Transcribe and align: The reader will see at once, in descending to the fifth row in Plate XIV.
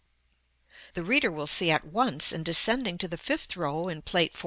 The 0.95 1.03
reader 1.03 1.29
will 1.29 1.45
see 1.45 1.69
at 1.69 1.85
once, 1.85 2.31
in 2.31 2.41
descending 2.41 2.97
to 2.97 3.07
the 3.07 3.17
fifth 3.19 3.55
row 3.55 3.87
in 3.87 4.01
Plate 4.01 4.33
XIV. 4.33 4.39